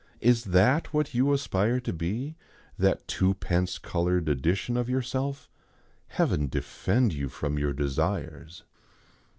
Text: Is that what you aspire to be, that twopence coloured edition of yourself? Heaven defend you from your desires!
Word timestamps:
Is 0.19 0.45
that 0.45 0.91
what 0.95 1.13
you 1.13 1.31
aspire 1.31 1.79
to 1.81 1.93
be, 1.93 2.35
that 2.75 3.07
twopence 3.07 3.77
coloured 3.77 4.29
edition 4.29 4.75
of 4.75 4.89
yourself? 4.89 5.47
Heaven 6.07 6.47
defend 6.47 7.13
you 7.13 7.29
from 7.29 7.59
your 7.59 7.73
desires! 7.73 8.63